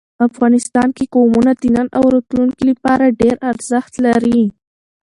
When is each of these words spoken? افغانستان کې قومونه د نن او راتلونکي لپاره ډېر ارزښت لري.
افغانستان 0.27 0.87
کې 0.97 1.05
قومونه 1.15 1.51
د 1.61 1.63
نن 1.75 1.87
او 1.97 2.03
راتلونکي 2.15 2.63
لپاره 2.71 3.15
ډېر 3.21 3.35
ارزښت 3.49 3.93
لري. 4.05 4.39